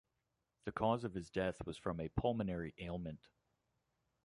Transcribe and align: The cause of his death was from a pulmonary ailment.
The 0.65 0.71
cause 0.71 1.03
of 1.03 1.13
his 1.13 1.29
death 1.29 1.63
was 1.63 1.77
from 1.77 1.99
a 1.99 2.09
pulmonary 2.09 2.73
ailment. 2.79 3.27